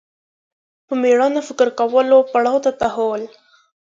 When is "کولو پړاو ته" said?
1.79-2.71